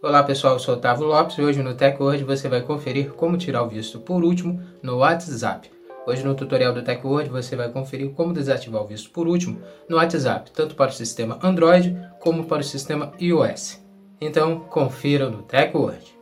[0.00, 3.64] Olá pessoal, eu sou Otávio Lopes e hoje no TechWord você vai conferir como tirar
[3.64, 5.68] o visto por último no WhatsApp.
[6.06, 9.96] Hoje no tutorial do TechWord você vai conferir como desativar o visto por último no
[9.96, 13.82] WhatsApp, tanto para o sistema Android como para o sistema iOS.
[14.20, 16.16] Então confira no TechWord.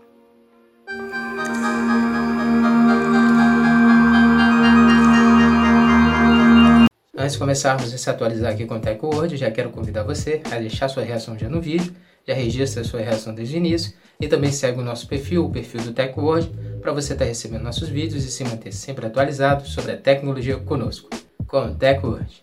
[7.14, 10.58] Antes de começarmos a se atualizar aqui com o TechWord, já quero convidar você a
[10.58, 11.94] deixar sua reação já no vídeo
[12.26, 15.50] já registra a sua reação desde o início e também segue o nosso perfil, o
[15.50, 19.66] perfil do TechWord, para você estar tá recebendo nossos vídeos e se manter sempre atualizado
[19.66, 21.08] sobre a tecnologia conosco,
[21.46, 22.42] com o TechWord.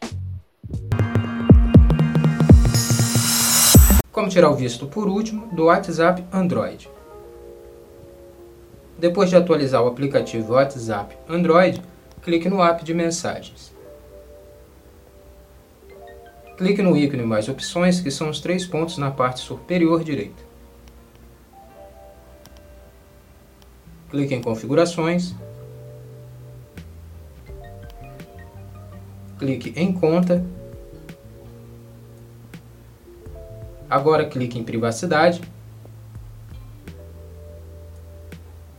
[4.11, 6.89] Como tirar o visto por último do WhatsApp Android.
[8.97, 11.81] Depois de atualizar o aplicativo WhatsApp Android,
[12.21, 13.72] clique no app de mensagens.
[16.57, 20.43] Clique no ícone Mais Opções, que são os três pontos na parte superior direita.
[24.09, 25.33] Clique em Configurações.
[29.39, 30.45] Clique em Conta.
[33.89, 35.41] Agora clique em Privacidade.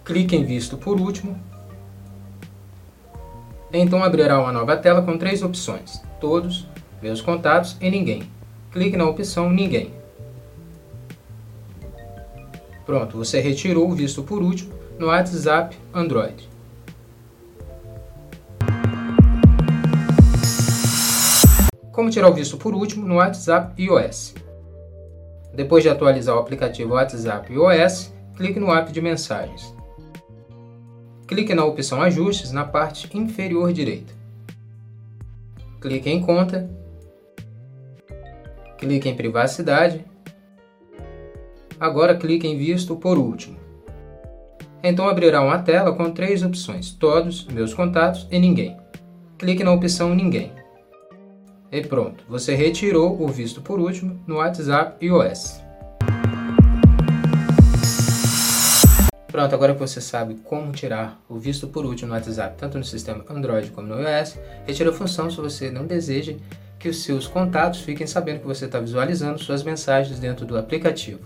[0.04, 1.36] Clique em Visto por último.
[3.72, 6.68] Então abrirá uma nova tela com três opções: Todos,
[7.04, 8.22] meus contatos e ninguém.
[8.72, 9.92] Clique na opção Ninguém.
[12.86, 16.48] Pronto, você retirou o visto por último no WhatsApp Android.
[21.92, 24.34] Como tirar o visto por último no WhatsApp iOS?
[25.54, 29.74] Depois de atualizar o aplicativo WhatsApp iOS, clique no app de mensagens.
[31.26, 34.14] Clique na opção Ajustes na parte inferior direita.
[35.82, 36.83] Clique em Conta
[38.84, 40.04] clique em Privacidade.
[41.80, 43.56] Agora clique em Visto por último.
[44.82, 48.76] Então abrirá uma tela com três opções: Todos, Meus contatos e Ninguém.
[49.38, 50.52] Clique na opção Ninguém.
[51.72, 55.64] E pronto, você retirou o visto por último no WhatsApp iOS.
[59.26, 62.84] Pronto, agora que você sabe como tirar o visto por último no WhatsApp, tanto no
[62.84, 66.36] sistema Android como no iOS, retira a função se você não deseja
[66.84, 71.22] que os seus contatos fiquem sabendo que você está visualizando suas mensagens dentro do aplicativo.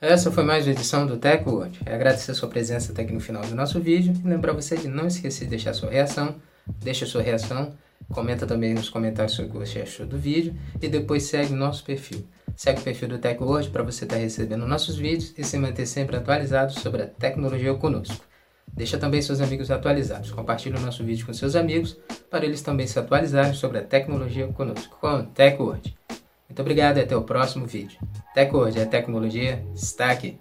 [0.00, 1.80] Essa foi mais uma edição do TechWord.
[1.84, 4.88] Agradecer a sua presença até aqui no final do nosso vídeo e lembrar você de
[4.88, 6.36] não esquecer de deixar sua reação.
[6.82, 7.74] Deixa sua reação,
[8.10, 11.84] comenta também nos comentários sobre o que você achou do vídeo e depois segue nosso
[11.84, 12.26] perfil.
[12.56, 15.84] Segue o perfil do TechWord para você estar tá recebendo nossos vídeos e se manter
[15.84, 18.25] sempre atualizado sobre a tecnologia conosco.
[18.72, 20.30] Deixa também seus amigos atualizados.
[20.30, 21.98] Compartilhe o nosso vídeo com seus amigos
[22.30, 25.96] para eles também se atualizarem sobre a tecnologia conosco, com TechWord.
[26.48, 27.98] Muito obrigado e até o próximo vídeo.
[28.34, 30.38] TechWord, a tecnologia está aqui.